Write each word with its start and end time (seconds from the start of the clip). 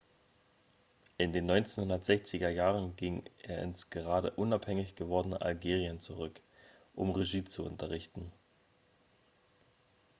in 1.19 1.31
den 1.31 1.47
1960er 1.47 2.49
jahren 2.49 2.95
ging 2.95 3.23
er 3.43 3.61
ins 3.61 3.91
gerade 3.91 4.31
unabhängig 4.31 4.95
gewordene 4.95 5.39
algerien 5.41 5.99
zurück 5.99 6.41
um 6.95 7.11
regie 7.11 7.43
zu 7.43 7.63
unterrichten 7.63 8.31